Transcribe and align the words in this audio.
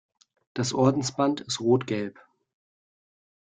Das 0.55 0.73
Ordensband 0.73 1.41
ist 1.41 1.59
rot 1.59 1.85
gelb. 1.85 2.19